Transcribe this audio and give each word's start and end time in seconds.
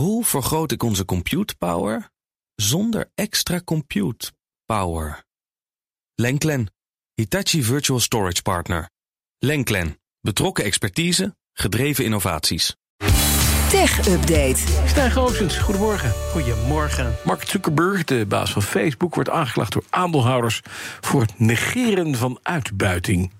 Hoe 0.00 0.24
vergroot 0.24 0.72
ik 0.72 0.82
onze 0.82 1.04
compute 1.04 1.56
power 1.56 2.10
zonder 2.54 3.10
extra 3.14 3.60
compute 3.64 4.32
power? 4.64 5.24
Lenklen, 6.14 6.72
Hitachi 7.14 7.62
Virtual 7.62 8.00
Storage 8.00 8.42
Partner. 8.42 8.90
Lenklen, 9.38 10.00
betrokken 10.20 10.64
expertise, 10.64 11.36
gedreven 11.52 12.04
innovaties. 12.04 12.76
Tech 13.70 14.08
Update. 14.08 14.58
Stijn 14.86 15.10
Goosens, 15.10 15.58
goedemorgen. 15.58 16.10
Goedemorgen. 16.10 17.16
Mark 17.24 17.48
Zuckerberg, 17.48 18.04
de 18.04 18.26
baas 18.28 18.52
van 18.52 18.62
Facebook, 18.62 19.14
wordt 19.14 19.30
aangeklaagd 19.30 19.72
door 19.72 19.84
aandeelhouders 19.90 20.60
voor 21.00 21.20
het 21.20 21.38
negeren 21.38 22.14
van 22.14 22.38
uitbuiting. 22.42 23.30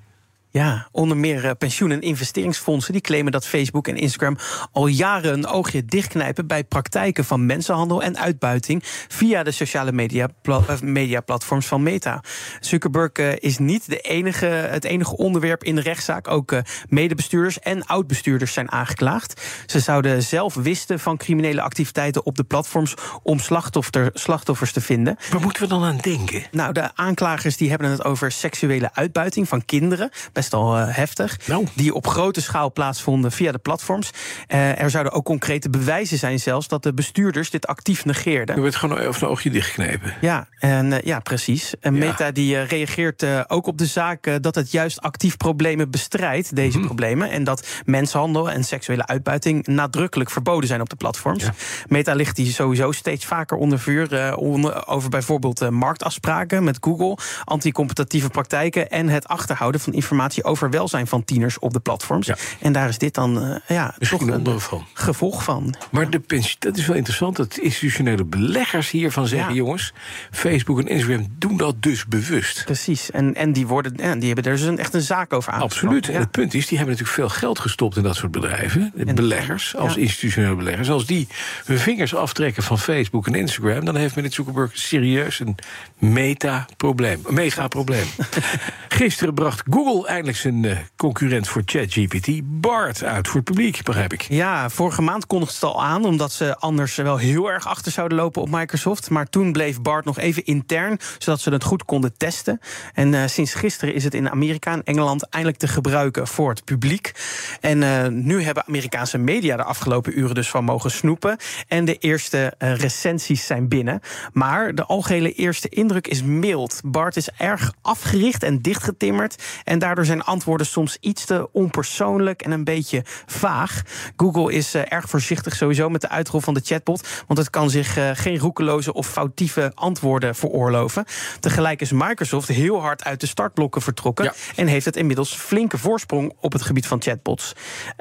Ja, 0.52 0.88
onder 0.92 1.16
meer 1.16 1.44
uh, 1.44 1.50
pensioen- 1.58 1.90
en 1.90 2.00
investeringsfondsen 2.00 2.92
die 2.92 3.02
claimen 3.02 3.32
dat 3.32 3.46
Facebook 3.46 3.88
en 3.88 3.96
Instagram 3.96 4.36
al 4.72 4.86
jaren 4.86 5.32
een 5.32 5.46
oogje 5.46 5.84
dichtknijpen 5.84 6.46
bij 6.46 6.64
praktijken 6.64 7.24
van 7.24 7.46
mensenhandel 7.46 8.02
en 8.02 8.18
uitbuiting 8.18 8.82
via 9.08 9.42
de 9.42 9.50
sociale 9.50 9.92
media, 9.92 10.28
uh, 10.42 10.80
mediaplatforms 10.80 11.66
van 11.66 11.82
Meta. 11.82 12.22
Zuckerberg 12.60 13.10
uh, 13.18 13.32
is 13.36 13.58
niet 13.58 13.88
de 13.88 14.00
enige, 14.00 14.46
het 14.46 14.84
enige 14.84 15.16
onderwerp 15.16 15.64
in 15.64 15.74
de 15.74 15.80
rechtszaak. 15.80 16.28
Ook 16.28 16.54
medebestuurders 16.88 17.58
en 17.58 17.86
oudbestuurders 17.86 18.52
zijn 18.52 18.72
aangeklaagd. 18.72 19.42
Ze 19.66 19.80
zouden 19.80 20.22
zelf 20.22 20.54
wisten 20.54 21.00
van 21.00 21.16
criminele 21.16 21.60
activiteiten 21.60 22.26
op 22.26 22.36
de 22.36 22.44
platforms 22.44 22.94
om 23.22 23.38
slachtoffer, 23.38 24.10
slachtoffers 24.14 24.72
te 24.72 24.80
vinden. 24.80 25.16
Waar 25.30 25.40
moeten 25.40 25.62
we 25.62 25.68
dan 25.68 25.84
aan 25.84 25.98
denken? 25.98 26.42
Nou, 26.50 26.72
de 26.72 26.94
aanklagers 26.94 27.56
die 27.56 27.70
hebben 27.70 27.90
het 27.90 28.04
over 28.04 28.32
seksuele 28.32 28.90
uitbuiting 28.94 29.48
van 29.48 29.64
kinderen 29.64 30.10
best 30.40 30.54
al 30.54 30.78
uh, 30.78 30.84
heftig. 30.88 31.38
Nou. 31.46 31.66
Die 31.74 31.94
op 31.94 32.06
grote 32.06 32.40
schaal 32.40 32.72
plaatsvonden 32.72 33.32
via 33.32 33.52
de 33.52 33.58
platforms. 33.58 34.10
Uh, 34.48 34.80
er 34.82 34.90
zouden 34.90 35.12
ook 35.12 35.24
concrete 35.24 35.70
bewijzen 35.70 36.18
zijn 36.18 36.40
zelfs 36.40 36.68
dat 36.68 36.82
de 36.82 36.94
bestuurders 36.94 37.50
dit 37.50 37.66
actief 37.66 38.04
negeerden. 38.04 38.56
Je 38.56 38.62
werd 38.62 38.76
gewoon 38.76 38.98
even 38.98 39.22
een 39.22 39.28
oogje 39.28 39.50
dichtgeknepen. 39.50 40.14
Ja, 40.20 40.48
en, 40.58 40.86
uh, 40.92 41.00
ja 41.00 41.18
precies. 41.20 41.74
En 41.80 41.94
ja. 41.94 41.98
Meta 42.00 42.30
die 42.30 42.60
reageert 42.62 43.24
ook 43.50 43.66
op 43.66 43.78
de 43.78 43.86
zaak 43.86 44.42
dat 44.42 44.54
het 44.54 44.70
juist 44.70 45.00
actief 45.00 45.36
problemen 45.36 45.90
bestrijdt, 45.90 46.56
deze 46.56 46.78
Mhm. 46.78 46.86
problemen. 46.86 47.30
En 47.30 47.44
dat 47.44 47.66
mensenhandel 47.84 48.50
en 48.50 48.64
seksuele 48.64 49.06
uitbuiting 49.06 49.66
nadrukkelijk 49.66 50.30
verboden 50.30 50.68
zijn 50.68 50.80
op 50.80 50.88
de 50.88 50.96
platforms. 50.96 51.44
Ja. 51.44 51.52
Meta 51.88 52.14
ligt 52.14 52.36
die 52.36 52.52
sowieso 52.52 52.92
steeds 52.92 53.24
vaker 53.24 53.56
onder 53.56 53.78
vuur. 53.78 54.36
Onder, 54.36 54.86
over 54.86 55.10
bijvoorbeeld 55.10 55.70
marktafspraken 55.70 56.64
met 56.64 56.78
Google, 56.80 57.16
anticompetitieve 57.44 58.28
praktijken 58.28 58.90
en 58.90 59.08
het 59.08 59.28
achterhouden 59.28 59.80
van 59.80 59.92
informatie 59.92 60.28
over 60.42 60.70
welzijn 60.70 61.06
van 61.06 61.24
tieners 61.24 61.58
op 61.58 61.72
de 61.72 61.80
platforms. 61.80 62.26
Ja. 62.26 62.36
En 62.60 62.72
daar 62.72 62.88
is 62.88 62.98
dit 62.98 63.14
dan 63.14 63.44
uh, 63.44 63.56
ja, 63.68 63.94
Misschien 63.98 64.42
toch 64.44 64.54
een 64.54 64.60
van. 64.60 64.86
gevolg 64.92 65.44
van. 65.44 65.74
Maar 65.90 66.10
de 66.10 66.20
pensie, 66.20 66.56
dat 66.58 66.76
is 66.76 66.86
wel 66.86 66.96
interessant 66.96 67.36
dat 67.36 67.58
institutionele 67.58 68.24
beleggers 68.24 68.90
hiervan 68.90 69.26
zeggen: 69.26 69.48
ja. 69.48 69.56
jongens, 69.56 69.92
Facebook 70.30 70.78
en 70.78 70.86
Instagram 70.86 71.26
doen 71.38 71.56
dat 71.56 71.82
dus 71.82 72.06
bewust. 72.06 72.64
Precies. 72.64 73.10
En, 73.10 73.34
en 73.34 73.52
die, 73.52 73.66
worden, 73.66 73.92
ja, 73.96 74.14
die 74.14 74.26
hebben 74.26 74.44
er 74.44 74.58
dus 74.58 74.66
een, 74.66 74.78
echt 74.78 74.94
een 74.94 75.00
zaak 75.00 75.32
over 75.32 75.52
aan. 75.52 75.60
Absoluut. 75.60 76.08
En 76.08 76.20
het 76.20 76.30
punt 76.30 76.54
is, 76.54 76.66
die 76.66 76.78
hebben 76.78 76.96
natuurlijk 76.96 77.30
veel 77.30 77.38
geld 77.38 77.58
gestopt 77.58 77.96
in 77.96 78.02
dat 78.02 78.16
soort 78.16 78.32
bedrijven. 78.32 78.92
En, 78.96 79.14
beleggers, 79.14 79.76
als 79.76 79.96
institutionele 79.96 80.54
beleggers. 80.54 80.90
Als 80.90 81.06
die 81.06 81.28
hun 81.64 81.78
vingers 81.78 82.14
aftrekken 82.14 82.62
van 82.62 82.78
Facebook 82.78 83.26
en 83.26 83.34
Instagram, 83.34 83.84
dan 83.84 83.96
heeft 83.96 84.14
meneer 84.16 84.32
Zuckerberg 84.32 84.70
serieus 84.74 85.40
een 85.40 85.54
meta-probleem. 85.98 87.20
Een 87.26 87.34
mega-probleem. 87.34 88.06
Gisteren 88.88 89.34
bracht 89.34 89.62
Google 89.70 90.08
eindelijk 90.20 90.42
zijn 90.42 90.62
uh, 90.62 90.78
concurrent 90.96 91.48
voor 91.48 91.62
ChatGPT, 91.64 92.28
Bart, 92.44 93.04
uit 93.04 93.28
voor 93.28 93.36
het 93.36 93.44
publiek, 93.44 93.82
begrijp 93.82 94.12
ik. 94.12 94.22
Ja, 94.22 94.70
vorige 94.70 95.02
maand 95.02 95.26
kondigde 95.26 95.54
het 95.54 95.64
al 95.64 95.84
aan, 95.84 96.04
omdat 96.04 96.32
ze 96.32 96.56
anders 96.56 96.94
wel 96.94 97.16
heel 97.16 97.50
erg 97.50 97.66
achter 97.66 97.92
zouden 97.92 98.18
lopen 98.18 98.42
op 98.42 98.50
Microsoft. 98.50 99.10
Maar 99.10 99.26
toen 99.26 99.52
bleef 99.52 99.80
Bart 99.80 100.04
nog 100.04 100.18
even 100.18 100.44
intern, 100.44 100.98
zodat 101.18 101.40
ze 101.40 101.50
het 101.50 101.64
goed 101.64 101.84
konden 101.84 102.16
testen. 102.16 102.60
En 102.94 103.12
uh, 103.12 103.26
sinds 103.26 103.54
gisteren 103.54 103.94
is 103.94 104.04
het 104.04 104.14
in 104.14 104.30
Amerika 104.30 104.72
en 104.72 104.84
Engeland 104.84 105.28
eindelijk 105.28 105.58
te 105.58 105.68
gebruiken 105.68 106.26
voor 106.26 106.50
het 106.50 106.64
publiek. 106.64 107.12
En 107.60 107.82
uh, 107.82 108.06
nu 108.06 108.42
hebben 108.42 108.66
Amerikaanse 108.66 109.18
media 109.18 109.56
de 109.56 109.64
afgelopen 109.64 110.18
uren 110.18 110.34
dus 110.34 110.50
van 110.50 110.64
mogen 110.64 110.90
snoepen. 110.90 111.36
En 111.68 111.84
de 111.84 111.96
eerste 111.96 112.54
recensies 112.58 113.46
zijn 113.46 113.68
binnen. 113.68 114.00
Maar 114.32 114.74
de 114.74 114.84
algehele 114.84 115.32
eerste 115.32 115.68
indruk 115.68 116.06
is 116.06 116.22
mild. 116.22 116.80
Bart 116.84 117.16
is 117.16 117.28
erg 117.36 117.72
afgericht 117.82 118.42
en 118.42 118.58
dichtgetimmerd. 118.62 119.42
En 119.64 119.78
daardoor 119.78 120.08
zijn 120.10 120.22
antwoorden 120.22 120.66
soms 120.66 120.96
iets 121.00 121.24
te 121.24 121.48
onpersoonlijk 121.52 122.42
en 122.42 122.50
een 122.50 122.64
beetje 122.64 123.02
vaag. 123.26 123.82
Google 124.16 124.52
is 124.52 124.74
uh, 124.74 124.82
erg 124.92 125.08
voorzichtig 125.08 125.56
sowieso 125.56 125.88
met 125.88 126.00
de 126.00 126.08
uitrol 126.08 126.40
van 126.40 126.54
de 126.54 126.60
chatbot, 126.64 127.08
want 127.26 127.38
het 127.38 127.50
kan 127.50 127.70
zich 127.70 127.98
uh, 127.98 128.10
geen 128.14 128.38
roekeloze 128.38 128.92
of 128.92 129.06
foutieve 129.06 129.72
antwoorden 129.74 130.34
veroorloven. 130.34 131.04
Tegelijk 131.40 131.80
is 131.80 131.92
Microsoft 131.92 132.48
heel 132.48 132.80
hard 132.80 133.04
uit 133.04 133.20
de 133.20 133.26
startblokken 133.26 133.82
vertrokken 133.82 134.24
ja. 134.24 134.32
en 134.56 134.66
heeft 134.66 134.84
het 134.84 134.96
inmiddels 134.96 135.34
flinke 135.34 135.78
voorsprong 135.78 136.32
op 136.40 136.52
het 136.52 136.62
gebied 136.62 136.86
van 136.86 137.02
chatbots. 137.02 137.52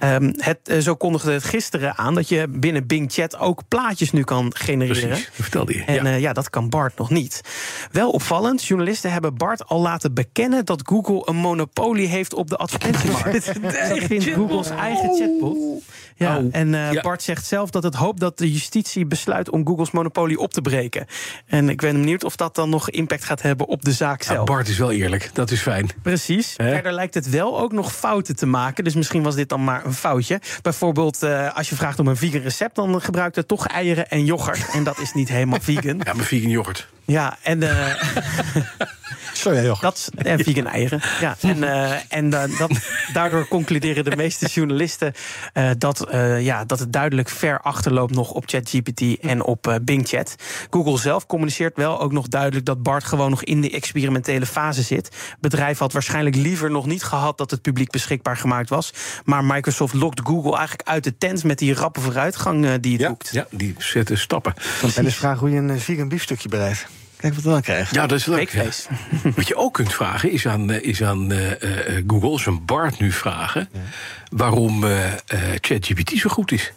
Um, 0.03 0.33
het, 0.37 0.59
uh, 0.63 0.77
zo 0.77 0.95
kondigde 0.95 1.31
het 1.31 1.43
gisteren 1.43 1.97
aan 1.97 2.13
dat 2.13 2.29
je 2.29 2.47
binnen 2.49 2.87
Bing 2.87 3.11
Chat 3.11 3.37
ook 3.37 3.61
plaatjes 3.67 4.11
nu 4.11 4.23
kan 4.23 4.55
genereren. 4.55 5.07
Precies, 5.07 5.29
vertelde 5.33 5.75
je. 5.75 5.83
En 5.83 6.05
ja. 6.05 6.15
ja, 6.15 6.33
dat 6.33 6.49
kan 6.49 6.69
Bart 6.69 6.97
nog 6.97 7.09
niet. 7.09 7.41
Wel 7.91 8.11
opvallend, 8.11 8.63
journalisten 8.63 9.11
hebben 9.11 9.35
Bart 9.35 9.65
al 9.65 9.81
laten 9.81 10.13
bekennen 10.13 10.65
dat 10.65 10.81
Google 10.85 11.21
een 11.25 11.35
monopolie 11.35 11.98
heeft 12.07 12.33
op 12.33 12.49
de 12.49 12.57
advertentiemarkt. 12.57 13.45
dat 13.61 13.97
vindt 13.97 14.25
Google's 14.25 14.69
eigen 14.69 15.15
chatbot. 15.15 15.83
Ja, 16.15 16.37
oh. 16.37 16.45
en 16.51 16.67
uh, 16.73 16.91
ja. 16.91 17.01
Bart 17.01 17.21
zegt 17.21 17.45
zelf 17.45 17.69
dat 17.69 17.83
het 17.83 17.95
hoopt 17.95 18.19
dat 18.19 18.37
de 18.37 18.51
justitie 18.51 19.05
besluit 19.05 19.49
om 19.49 19.65
Google's 19.67 19.91
monopolie 19.91 20.39
op 20.39 20.53
te 20.53 20.61
breken. 20.61 21.05
En 21.45 21.69
ik 21.69 21.81
ben 21.81 21.93
benieuwd 21.93 22.23
of 22.23 22.35
dat 22.35 22.55
dan 22.55 22.69
nog 22.69 22.89
impact 22.89 23.23
gaat 23.23 23.41
hebben 23.41 23.67
op 23.67 23.85
de 23.85 23.91
zaak 23.91 24.23
zelf. 24.23 24.37
Ja, 24.37 24.43
Bart 24.43 24.67
is 24.67 24.77
wel 24.77 24.91
eerlijk, 24.91 25.29
dat 25.33 25.51
is 25.51 25.61
fijn. 25.61 25.89
Precies. 26.01 26.53
He? 26.57 26.71
Verder 26.73 26.91
lijkt 26.91 27.13
het 27.13 27.29
wel 27.29 27.59
ook 27.59 27.71
nog 27.71 27.95
fouten 27.95 28.35
te 28.35 28.45
maken. 28.45 28.83
Dus 28.83 28.93
misschien 28.93 29.23
was 29.23 29.35
dit 29.35 29.49
dan 29.49 29.63
maar 29.63 29.85
een 29.85 29.93
foutje. 29.93 30.41
Bijvoorbeeld, 30.61 31.23
uh, 31.23 31.55
als 31.55 31.69
je 31.69 31.75
vraagt 31.75 31.99
om 31.99 32.07
een 32.07 32.17
vegan 32.17 32.41
recept, 32.41 32.75
dan 32.75 33.01
gebruikt 33.01 33.35
het 33.35 33.47
toch 33.47 33.67
eieren 33.67 34.09
en 34.09 34.25
yoghurt. 34.25 34.69
En 34.73 34.83
dat 34.83 34.99
is 34.99 35.13
niet 35.13 35.29
helemaal 35.29 35.59
vegan. 35.71 36.01
Ja, 36.03 36.13
maar 36.13 36.25
vegan 36.25 36.49
yoghurt. 36.49 36.87
Ja, 37.05 37.37
en. 37.41 37.61
Uh, 37.61 37.93
Sorry, 39.33 39.65
joh. 39.65 39.81
Dat, 39.81 40.09
en 40.15 40.43
vegan 40.43 40.67
eieren. 40.67 41.01
Ja, 41.21 41.35
en 41.41 41.57
uh, 41.57 41.91
en 42.19 42.25
uh, 42.25 42.57
dat, 42.57 42.71
daardoor 43.13 43.47
concluderen 43.47 44.03
de 44.03 44.15
meeste 44.15 44.45
journalisten 44.55 45.13
uh, 45.53 45.69
dat, 45.77 46.07
ja, 46.39 46.65
dat 46.65 46.79
het 46.79 46.93
duidelijk 46.93 47.29
ver 47.29 47.61
achterloopt 47.61 48.15
nog 48.15 48.31
op 48.31 48.43
ChatGPT 48.45 49.19
en 49.19 49.43
op 49.43 49.79
Bing 49.81 50.07
Chat. 50.07 50.35
Google 50.69 50.97
zelf 50.97 51.25
communiceert 51.25 51.77
wel 51.77 52.01
ook 52.01 52.11
nog 52.11 52.27
duidelijk 52.27 52.65
dat 52.65 52.83
Bart 52.83 53.03
gewoon 53.03 53.29
nog 53.29 53.43
in 53.43 53.61
de 53.61 53.71
experimentele 53.71 54.45
fase 54.45 54.81
zit. 54.81 55.05
Het 55.05 55.39
bedrijf 55.39 55.77
had 55.77 55.93
waarschijnlijk 55.93 56.35
liever 56.35 56.71
nog 56.71 56.85
niet 56.85 57.03
gehad 57.03 57.37
dat 57.37 57.51
het 57.51 57.61
publiek 57.61 57.91
beschikbaar 57.91 58.37
gemaakt 58.37 58.69
was. 58.69 58.93
Maar 59.23 59.45
Microsoft 59.45 59.93
lokt 59.93 60.21
Google 60.23 60.57
eigenlijk 60.57 60.89
uit 60.89 61.03
de 61.03 61.17
tent 61.17 61.43
met 61.43 61.57
die 61.57 61.73
rappe 61.73 62.01
vooruitgang 62.01 62.79
die 62.79 62.91
het 62.91 63.01
ja, 63.01 63.07
boekt. 63.07 63.29
Ja, 63.31 63.47
die 63.51 63.75
zetten 63.77 64.17
stappen. 64.17 64.53
Dan 64.81 64.91
ben 64.95 65.05
eens 65.05 65.15
vragen 65.15 65.39
hoe 65.39 65.49
je 65.49 65.57
een 65.57 65.79
vegan 65.79 66.07
biefstukje 66.09 66.49
bereidt. 66.49 66.87
Kijk 67.19 67.33
wat 67.33 67.43
we 67.43 67.49
dan 67.49 67.61
krijgen. 67.61 67.95
Ja, 67.95 68.07
dat 68.07 68.19
is 68.19 68.25
leuk. 68.25 68.49
Ja. 68.49 68.63
Wat 69.35 69.47
je 69.47 69.55
ook 69.55 69.73
kunt 69.73 69.93
vragen 69.93 70.31
is 70.31 70.47
aan, 70.47 70.71
is 70.71 71.03
aan 71.03 71.31
uh, 71.31 71.49
uh, 71.49 72.03
Google, 72.07 72.51
een 72.51 72.65
Bart 72.65 72.99
nu 72.99 73.11
vragen... 73.11 73.69
Ja. 73.73 73.79
waarom 74.31 74.83
uh, 74.83 75.13
ChatGPT 75.61 76.17
zo 76.17 76.29
goed 76.29 76.51
is. 76.51 76.73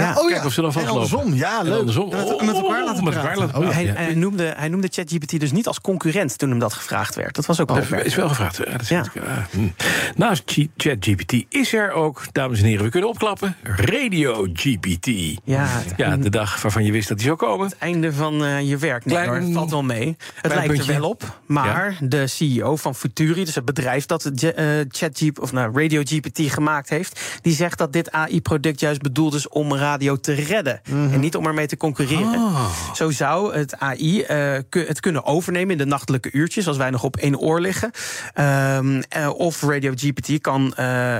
Ja, 0.00 0.14
oh 0.18 0.28
Kijk 0.28 0.44
of 0.44 0.52
ze 0.52 0.60
dan 0.60 0.72
en 0.74 0.86
andersom, 0.86 1.34
ja, 1.34 1.62
leuk. 1.62 1.78
Andersom. 1.78 2.12
Oh, 2.12 2.42
met 2.42 2.56
elkaar 2.56 2.84
laten 2.84 3.04
met 3.04 3.14
elkaar 3.14 3.36
laten 3.38 3.58
oh, 3.58 3.70
hij, 3.70 4.14
noemde, 4.14 4.54
hij 4.56 4.68
noemde 4.68 4.88
ChatGPT 4.90 5.40
dus 5.40 5.52
niet 5.52 5.66
als 5.66 5.80
concurrent 5.80 6.38
toen 6.38 6.50
hem 6.50 6.58
dat 6.58 6.72
gevraagd 6.72 7.14
werd. 7.14 7.34
Dat 7.34 7.46
was 7.46 7.60
ook 7.60 7.70
oh, 7.70 7.76
is 8.02 8.14
wel 8.14 8.28
gevraagd. 8.28 8.56
Ja, 8.56 8.72
dat 8.72 8.80
is 8.80 8.88
ja. 8.88 9.04
hm. 9.50 9.68
Naast 10.16 10.56
ChatGPT 10.76 11.44
is 11.48 11.72
er 11.72 11.92
ook, 11.92 12.22
dames 12.32 12.58
en 12.60 12.64
heren, 12.64 12.84
we 12.84 12.90
kunnen 12.90 13.08
opklappen, 13.08 13.56
Radio 13.62 14.46
GPT. 14.52 15.06
Ja, 15.44 15.68
ja, 15.96 16.16
de 16.16 16.30
dag 16.30 16.62
waarvan 16.62 16.84
je 16.84 16.92
wist 16.92 17.08
dat 17.08 17.16
die 17.16 17.26
zou 17.26 17.38
komen. 17.38 17.66
Het 17.66 17.78
einde 17.78 18.12
van 18.12 18.42
uh, 18.42 18.68
je 18.68 18.76
werk. 18.76 19.04
Nee, 19.04 19.22
Klein, 19.22 19.42
hoor, 19.42 19.52
valt 19.52 19.70
wel 19.70 19.82
mee. 19.82 20.16
Het 20.34 20.54
lijkt 20.54 20.66
puntje. 20.66 20.92
er 20.92 21.00
wel 21.00 21.10
op. 21.10 21.40
Maar 21.46 21.96
ja. 22.00 22.06
de 22.06 22.26
CEO 22.26 22.76
van 22.76 22.94
Futuri, 22.94 23.44
dus 23.44 23.54
het 23.54 23.64
bedrijf 23.64 24.06
dat 24.06 24.24
uh, 24.26 24.50
ChatGPT 24.88 25.40
of 25.40 25.52
nou, 25.52 25.82
Radio 25.82 26.02
GPT 26.04 26.52
gemaakt 26.52 26.88
heeft, 26.88 27.38
die 27.42 27.54
zegt 27.54 27.78
dat 27.78 27.92
dit 27.92 28.12
AI-product 28.12 28.80
juist 28.80 29.02
bedoeld 29.02 29.34
is 29.34 29.48
om 29.48 29.74
radio 29.88 30.16
te 30.16 30.32
redden. 30.32 30.80
Mm 30.88 31.04
-hmm. 31.04 31.12
En 31.12 31.20
niet 31.20 31.36
om 31.36 31.46
ermee 31.46 31.66
te 31.66 31.76
concurreren. 31.76 32.34
Oh. 32.34 32.70
Zo 32.94 33.10
zou 33.10 33.56
het 33.56 33.78
AI 33.78 34.24
uh, 34.30 34.86
het 34.86 35.00
kunnen 35.00 35.24
overnemen 35.24 35.70
in 35.70 35.78
de 35.78 35.86
nachtelijke 35.86 36.32
uurtjes, 36.32 36.68
als 36.68 36.76
wij 36.76 36.90
nog 36.90 37.02
op 37.02 37.16
één 37.16 37.38
oor 37.38 37.60
liggen. 37.60 37.90
Um, 38.34 39.02
uh, 39.16 39.28
of 39.36 39.62
Radio 39.62 39.92
GPT 39.96 40.40
kan, 40.40 40.74
uh, 40.78 41.18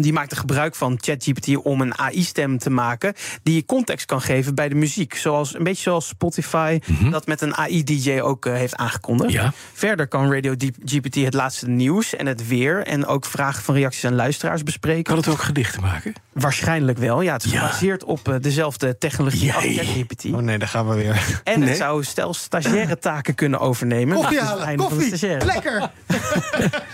die 0.00 0.12
maakt 0.12 0.30
er 0.30 0.36
gebruik 0.36 0.74
van 0.74 0.98
ChatGPT 1.00 1.56
om 1.56 1.80
een 1.80 1.98
AI-stem 1.98 2.58
te 2.58 2.70
maken 2.70 3.14
die 3.42 3.64
context 3.64 4.06
kan 4.06 4.20
geven 4.20 4.54
bij 4.54 4.68
de 4.68 4.74
muziek. 4.74 5.14
Zoals, 5.14 5.54
een 5.54 5.64
beetje 5.64 5.82
zoals 5.82 6.06
Spotify 6.06 6.78
mm 6.86 6.96
-hmm. 6.96 7.10
dat 7.10 7.26
met 7.26 7.40
een 7.40 7.56
AI-DJ 7.56 8.20
ook 8.20 8.44
heeft 8.44 8.76
aangekondigd. 8.76 9.32
Ja. 9.32 9.52
Verder 9.72 10.08
kan 10.08 10.32
Radio 10.32 10.54
GPT 10.84 11.14
het 11.14 11.34
laatste 11.34 11.68
nieuws 11.68 12.16
en 12.16 12.26
het 12.26 12.48
weer 12.48 12.86
en 12.86 13.06
ook 13.06 13.24
vragen 13.24 13.62
van 13.62 13.74
reacties 13.74 14.04
aan 14.04 14.14
luisteraars 14.14 14.62
bespreken. 14.62 15.02
Kan 15.02 15.16
het 15.16 15.28
ook 15.28 15.42
gedichten 15.42 15.82
maken? 15.82 16.12
Waarschijnlijk 16.32 16.98
wel. 16.98 17.20
Ja, 17.20 17.32
het 17.32 17.44
is 17.44 17.50
gebaseerd 17.52 17.81
gebaseerd 17.82 18.04
op 18.04 18.28
eh, 18.28 18.34
dezelfde 18.40 18.98
technologie 18.98 19.52
als. 19.52 19.64
ChatGPT. 19.64 20.24
Oh 20.24 20.36
nee, 20.38 20.58
daar 20.58 20.68
gaan 20.68 20.88
we 20.88 20.94
weer. 20.94 21.40
En 21.44 21.58
Nee. 21.60 21.68
het 21.68 21.76
zou 21.78 22.04
stel 22.04 22.34
stagiaire 22.34 22.98
taken 22.98 23.34
kunnen 23.34 23.60
overnemen. 23.60 24.16
Koffie 24.16 24.40
halen, 24.40 24.76
koffie. 24.76 25.36
Lekker. 25.44 25.80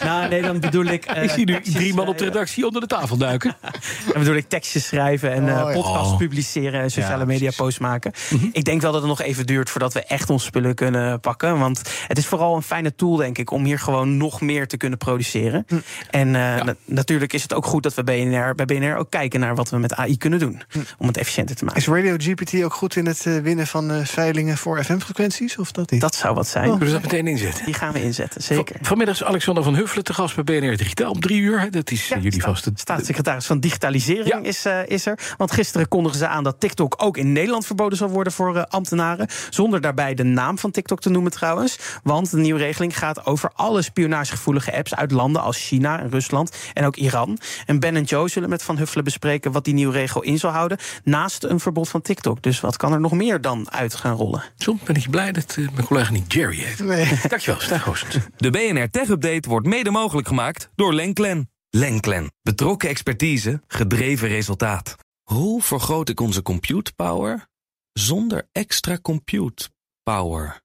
Nou, 0.04 0.28
nee, 0.28 0.42
dan 0.42 0.60
bedoel 0.60 0.84
ik. 0.84 1.04
eh, 1.04 1.22
Ik 1.22 1.30
zie 1.30 1.44
nu 1.44 1.60
drie 1.60 1.94
man 1.94 2.06
op 2.08 2.12
de 2.12 2.18
schrijven. 2.18 2.26
redactie 2.26 2.66
onder 2.66 2.80
de 2.80 2.86
tafel 2.86 3.16
duiken. 3.16 3.56
Dan 4.12 4.18
bedoel 4.18 4.34
ik 4.34 4.48
tekstjes 4.48 4.86
schrijven 4.86 5.32
en 5.32 5.48
eh 5.48 5.54
Oh, 5.64 5.68
ja. 5.68 5.72
podcasts 5.74 6.12
Oh. 6.12 6.16
publiceren 6.18 6.80
en 6.80 6.90
sociale 6.90 7.18
Ja, 7.18 7.24
media 7.24 7.50
posts 7.56 7.78
maken. 7.78 8.12
Ik 8.52 8.64
denk 8.64 8.80
wel 8.82 8.92
dat 8.92 9.00
het 9.00 9.10
nog 9.10 9.20
even 9.22 9.46
duurt 9.46 9.70
voordat 9.70 9.92
we 9.92 10.02
echt 10.04 10.30
ons 10.30 10.44
spullen 10.44 10.74
kunnen 10.74 11.20
pakken. 11.20 11.58
Want 11.58 11.82
het 12.06 12.18
is 12.18 12.26
vooral 12.26 12.56
een 12.56 12.62
fijne 12.62 12.94
tool, 12.94 13.16
denk 13.16 13.38
ik, 13.38 13.50
om 13.50 13.64
hier 13.64 13.78
gewoon 13.78 14.16
nog 14.16 14.40
meer 14.40 14.66
te 14.68 14.76
kunnen 14.76 14.98
produceren. 14.98 15.66
En 16.10 16.26
eh, 16.34 16.64
na- 16.64 16.74
natuurlijk 16.84 17.32
is 17.32 17.42
het 17.42 17.54
ook 17.54 17.66
goed 17.66 17.82
dat 17.82 17.94
we 17.94 18.04
BNR, 18.04 18.54
bij 18.54 18.64
BNR 18.66 18.96
ook 18.96 19.10
kijken 19.10 19.40
naar 19.40 19.54
wat 19.54 19.70
we 19.70 19.78
met 19.78 19.94
AI 19.94 20.16
kunnen 20.16 20.38
doen. 20.38 20.62
Om 20.98 21.06
het 21.06 21.16
efficiënter 21.16 21.56
te 21.56 21.64
maken. 21.64 21.80
Is 21.80 21.86
Radio 21.88 22.14
GPT 22.18 22.62
ook 22.64 22.74
goed 22.74 22.96
in 22.96 23.06
het 23.06 23.26
eh, 23.26 23.38
winnen 23.38 23.66
van 23.66 23.90
eh, 23.90 24.04
veilingen 24.04 24.56
voor 24.56 24.84
FM-frequenties? 24.84 25.56
Of 25.58 25.72
dat 25.72 25.90
niet? 25.90 26.00
Dat 26.00 26.14
zou 26.14 26.34
wat 26.34 26.46
zijn. 26.48 26.64
Zullen 26.64 26.78
we 26.78 26.90
dat 26.90 27.02
meteen 27.02 27.26
inzetten? 27.26 27.64
Die 27.64 27.74
gaan 27.74 27.92
we 27.92 28.02
inzetten, 28.02 28.42
zeker. 28.42 28.76
Van- 28.76 28.86
Vanmiddag 28.86 29.14
is 29.14 29.24
Alexander 29.24 29.64
van 29.64 29.74
Huffelen 29.74 30.04
te 30.04 30.14
gast 30.14 30.34
bij 30.44 30.44
BNR 30.60 30.76
Digitaal 30.76 31.10
om 31.10 31.20
drie 31.20 31.40
uur. 31.40 31.70
Dat 31.70 31.90
is 31.90 32.10
eh, 32.10 32.22
jullie 32.22 32.40
sta- 32.40 32.48
vaste... 32.48 32.70
Staatssecretaris 32.74 33.46
van 33.46 33.60
Digitalisering 33.60 34.26
Ja. 34.28 34.38
is, 34.42 34.64
eh, 34.64 34.78
is 34.86 35.06
er. 35.06 35.18
Want 35.36 35.52
gisteren 35.52 35.88
kondigden 35.88 36.20
ze 36.20 36.26
aan 36.28 36.44
dat 36.44 36.60
TikTok 36.60 36.94
ook 36.98 37.16
in 37.16 37.32
Nederland 37.32 37.66
verboden 37.66 37.98
zal 37.98 38.08
worden 38.08 38.32
voor 38.32 38.56
eh, 38.56 38.62
ambtenaren. 38.68 39.26
Zonder 39.50 39.80
daarbij 39.80 40.14
de 40.14 40.22
naam 40.24 40.58
van 40.58 40.70
TikTok 40.70 41.00
te 41.00 41.10
noemen 41.10 41.32
trouwens. 41.32 41.78
Want 42.02 42.30
de 42.30 42.36
nieuwe 42.36 42.60
regeling 42.60 42.98
gaat 42.98 43.26
over 43.26 43.50
alle 43.54 43.82
spionagegevoelige 43.82 44.76
apps 44.76 44.94
uit 44.94 45.10
landen 45.10 45.42
als 45.42 45.66
China 45.66 46.00
en 46.00 46.10
Rusland 46.10 46.56
en 46.72 46.84
ook 46.84 46.96
Iran. 46.96 47.38
En 47.66 47.80
Ben 47.80 47.96
en 47.96 48.02
Joe 48.04 48.28
zullen 48.28 48.48
met 48.48 48.62
Van 48.62 48.78
Huffelen 48.78 49.04
bespreken 49.04 49.52
wat 49.52 49.64
die 49.64 49.74
nieuwe 49.74 49.92
regel 49.92 50.22
in 50.22 50.38
zal 50.38 50.50
houden. 50.50 50.67
Naast 51.04 51.44
een 51.44 51.60
verbod 51.60 51.88
van 51.88 52.02
TikTok. 52.02 52.42
Dus 52.42 52.60
wat 52.60 52.76
kan 52.76 52.92
er 52.92 53.00
nog 53.00 53.12
meer 53.12 53.40
dan 53.40 53.70
uit 53.70 53.94
gaan 53.94 54.16
rollen? 54.16 54.42
Soms 54.56 54.82
ben 54.82 54.96
ik 54.96 55.10
blij 55.10 55.32
dat 55.32 55.56
eh, 55.56 55.68
mijn 55.74 55.86
collega 55.86 56.12
niet 56.12 56.32
Jerry 56.32 56.56
heet. 56.56 56.78
Nee. 56.78 57.18
Dankjewel, 57.28 57.78
Goossens. 57.78 58.16
De 58.36 58.50
BNR 58.50 58.90
Tech 58.90 59.08
Update 59.08 59.48
wordt 59.48 59.66
mede 59.66 59.90
mogelijk 59.90 60.28
gemaakt 60.28 60.70
door 60.74 60.94
Lenklen. 60.94 61.50
Lenklen. 61.70 62.32
Betrokken 62.42 62.88
expertise, 62.88 63.62
gedreven 63.66 64.28
resultaat. 64.28 64.96
Hoe 65.22 65.62
vergroot 65.62 66.08
ik 66.08 66.20
onze 66.20 66.42
compute 66.42 66.92
power 66.94 67.46
zonder 67.92 68.48
extra 68.52 68.98
compute 69.02 69.68
power? 70.02 70.60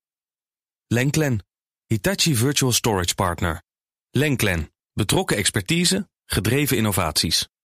Lenklen. 0.88 1.46
Hitachi 1.86 2.36
Virtual 2.36 2.72
Storage 2.72 3.16
Partner. 3.16 3.62
Lenklen. 4.12 4.72
Betrokken 4.94 5.38
expertise, 5.38 6.10
gedreven 6.26 6.78
innovaties. 6.78 7.48